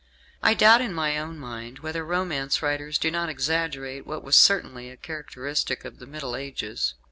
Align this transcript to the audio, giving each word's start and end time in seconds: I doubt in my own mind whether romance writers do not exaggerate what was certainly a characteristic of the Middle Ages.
I 0.41 0.55
doubt 0.55 0.81
in 0.81 0.95
my 0.95 1.19
own 1.19 1.37
mind 1.37 1.77
whether 1.85 2.03
romance 2.03 2.63
writers 2.63 2.97
do 2.97 3.11
not 3.11 3.29
exaggerate 3.29 4.07
what 4.07 4.23
was 4.23 4.35
certainly 4.35 4.89
a 4.89 4.97
characteristic 4.97 5.85
of 5.85 5.99
the 5.99 6.07
Middle 6.07 6.35
Ages. 6.35 6.95